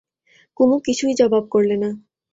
কুমু 0.57 0.75
কিছুই 0.85 1.13
জবাব 1.19 1.43
করলে 1.53 1.75
না। 1.75 1.89